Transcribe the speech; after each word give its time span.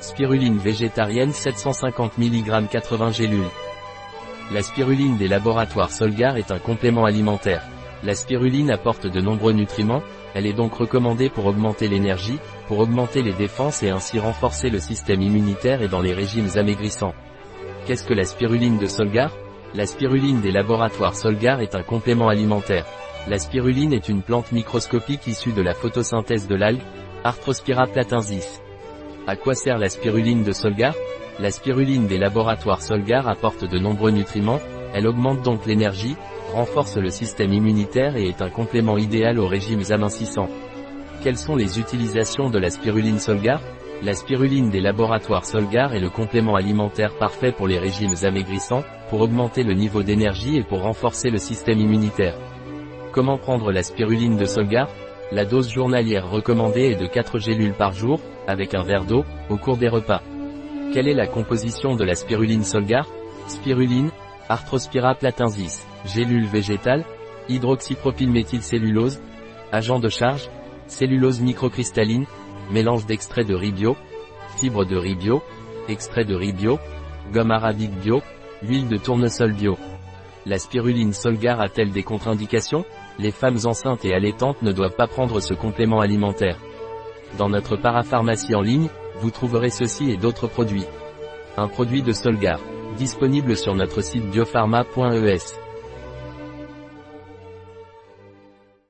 Spiruline 0.00 0.58
végétarienne 0.58 1.32
750 1.32 2.18
mg 2.18 2.68
80 2.68 3.12
gélules. 3.12 3.48
La 4.52 4.62
spiruline 4.62 5.16
des 5.16 5.26
laboratoires 5.26 5.90
Solgar 5.90 6.36
est 6.36 6.50
un 6.50 6.58
complément 6.58 7.04
alimentaire. 7.04 7.62
La 8.04 8.14
spiruline 8.14 8.70
apporte 8.70 9.06
de 9.06 9.20
nombreux 9.20 9.52
nutriments, 9.52 10.02
elle 10.34 10.46
est 10.46 10.52
donc 10.52 10.74
recommandée 10.74 11.30
pour 11.30 11.46
augmenter 11.46 11.88
l'énergie, 11.88 12.38
pour 12.68 12.78
augmenter 12.78 13.22
les 13.22 13.32
défenses 13.32 13.82
et 13.82 13.88
ainsi 13.88 14.18
renforcer 14.18 14.68
le 14.68 14.80
système 14.80 15.22
immunitaire 15.22 15.82
et 15.82 15.88
dans 15.88 16.02
les 16.02 16.12
régimes 16.12 16.50
amaigrissants. 16.56 17.14
Qu'est-ce 17.86 18.04
que 18.04 18.14
la 18.14 18.24
spiruline 18.24 18.78
de 18.78 18.86
Solgar? 18.86 19.32
La 19.74 19.86
spiruline 19.86 20.42
des 20.42 20.52
laboratoires 20.52 21.16
Solgar 21.16 21.62
est 21.62 21.74
un 21.74 21.82
complément 21.82 22.28
alimentaire. 22.28 22.86
La 23.28 23.38
spiruline 23.38 23.94
est 23.94 24.08
une 24.10 24.22
plante 24.22 24.52
microscopique 24.52 25.26
issue 25.26 25.52
de 25.52 25.62
la 25.62 25.74
photosynthèse 25.74 26.46
de 26.46 26.54
l'algue, 26.54 26.82
Arthrospira 27.24 27.86
platensis. 27.86 28.60
À 29.28 29.34
quoi 29.34 29.56
sert 29.56 29.78
la 29.78 29.88
spiruline 29.88 30.44
de 30.44 30.52
Solgar? 30.52 30.94
La 31.40 31.50
spiruline 31.50 32.06
des 32.06 32.16
laboratoires 32.16 32.80
Solgar 32.80 33.26
apporte 33.26 33.64
de 33.64 33.76
nombreux 33.76 34.12
nutriments, 34.12 34.60
elle 34.94 35.08
augmente 35.08 35.42
donc 35.42 35.66
l'énergie, 35.66 36.14
renforce 36.54 36.96
le 36.96 37.10
système 37.10 37.52
immunitaire 37.52 38.16
et 38.16 38.28
est 38.28 38.40
un 38.40 38.50
complément 38.50 38.96
idéal 38.96 39.40
aux 39.40 39.48
régimes 39.48 39.82
amincissants. 39.90 40.48
Quelles 41.24 41.38
sont 41.38 41.56
les 41.56 41.80
utilisations 41.80 42.50
de 42.50 42.58
la 42.60 42.70
spiruline 42.70 43.18
Solgar? 43.18 43.60
La 44.00 44.14
spiruline 44.14 44.70
des 44.70 44.80
laboratoires 44.80 45.44
Solgar 45.44 45.92
est 45.92 46.00
le 46.00 46.10
complément 46.10 46.54
alimentaire 46.54 47.18
parfait 47.18 47.50
pour 47.50 47.66
les 47.66 47.80
régimes 47.80 48.14
amaigrissants, 48.22 48.84
pour 49.10 49.22
augmenter 49.22 49.64
le 49.64 49.74
niveau 49.74 50.04
d'énergie 50.04 50.56
et 50.56 50.62
pour 50.62 50.82
renforcer 50.82 51.30
le 51.30 51.38
système 51.38 51.80
immunitaire. 51.80 52.38
Comment 53.10 53.38
prendre 53.38 53.72
la 53.72 53.82
spiruline 53.82 54.36
de 54.36 54.44
Solgar? 54.44 54.88
La 55.32 55.44
dose 55.44 55.68
journalière 55.68 56.30
recommandée 56.30 56.92
est 56.92 57.00
de 57.00 57.08
4 57.08 57.40
gélules 57.40 57.74
par 57.74 57.92
jour, 57.92 58.20
avec 58.46 58.74
un 58.74 58.84
verre 58.84 59.04
d'eau, 59.04 59.24
au 59.50 59.56
cours 59.56 59.76
des 59.76 59.88
repas. 59.88 60.22
Quelle 60.92 61.08
est 61.08 61.14
la 61.14 61.26
composition 61.26 61.96
de 61.96 62.04
la 62.04 62.14
spiruline 62.14 62.62
Solgar? 62.62 63.08
Spiruline, 63.48 64.10
Arthrospira 64.48 65.16
platensis, 65.16 65.84
gélules 66.04 66.46
végétales, 66.46 67.04
hydroxypropylméthylcellulose, 67.48 69.20
agent 69.72 69.98
de 69.98 70.08
charge, 70.08 70.48
cellulose 70.86 71.40
microcristalline, 71.40 72.26
mélange 72.70 73.06
d'extrait 73.06 73.44
de 73.44 73.54
riz 73.54 73.72
bio, 73.72 73.96
fibre 74.56 74.84
de 74.84 74.96
riz 74.96 75.16
bio, 75.16 75.42
extrait 75.88 76.24
de 76.24 76.36
riz 76.36 76.52
bio, 76.52 76.78
gomme 77.32 77.50
arabique 77.50 77.98
bio, 77.98 78.22
huile 78.62 78.86
de 78.86 78.96
tournesol 78.96 79.52
bio. 79.52 79.76
La 80.46 80.58
spiruline 80.60 81.12
Solgar 81.12 81.60
a-t-elle 81.60 81.90
des 81.90 82.04
contre-indications? 82.04 82.84
Les 83.18 83.30
femmes 83.30 83.58
enceintes 83.64 84.04
et 84.04 84.14
allaitantes 84.14 84.62
ne 84.62 84.72
doivent 84.72 84.96
pas 84.96 85.06
prendre 85.06 85.40
ce 85.40 85.54
complément 85.54 86.00
alimentaire. 86.00 86.58
Dans 87.38 87.48
notre 87.48 87.76
parapharmacie 87.76 88.54
en 88.54 88.60
ligne, 88.60 88.88
vous 89.20 89.30
trouverez 89.30 89.70
ceci 89.70 90.10
et 90.10 90.16
d'autres 90.16 90.48
produits. 90.48 90.84
Un 91.56 91.68
produit 91.68 92.02
de 92.02 92.12
Solgar. 92.12 92.60
Disponible 92.96 93.56
sur 93.56 93.74
notre 93.74 94.02
site 94.02 94.30
biopharma.es. 94.30 95.65